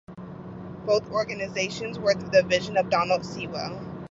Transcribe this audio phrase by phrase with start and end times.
[0.87, 3.79] Both organizations were the vision of Donald Seawell.